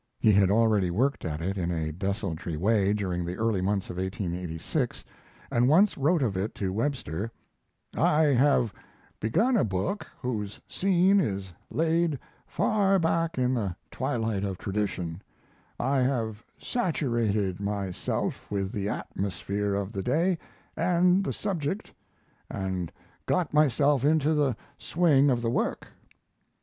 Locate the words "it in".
1.41-1.69